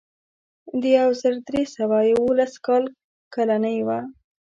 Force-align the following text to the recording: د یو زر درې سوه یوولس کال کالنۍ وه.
د 0.81 0.83
یو 0.99 1.09
زر 1.21 1.33
درې 1.47 1.63
سوه 1.75 1.97
یوولس 2.11 2.53
کال 2.65 2.83
کالنۍ 3.33 3.77
وه. 3.87 3.99